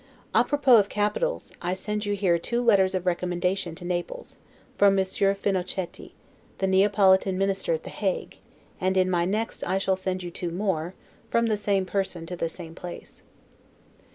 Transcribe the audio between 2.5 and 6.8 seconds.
letters of recommendation to Naples, from Monsieur Finochetti, the